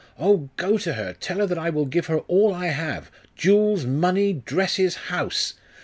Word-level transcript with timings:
Oh, 0.17 0.49
go 0.57 0.79
to 0.79 0.93
her! 0.93 1.13
Tell 1.13 1.37
her 1.37 1.45
that 1.45 1.59
I 1.59 1.69
will 1.69 1.85
give 1.85 2.07
her 2.07 2.21
all 2.21 2.55
I 2.55 2.69
have 2.69 3.11
jewels, 3.35 3.85
money, 3.85 4.33
dresses, 4.33 4.95
house! 4.95 5.53